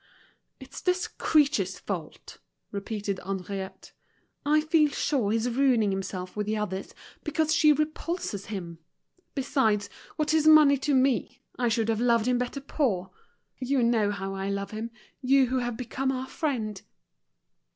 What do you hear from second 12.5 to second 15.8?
poor. You know how I love him, you who have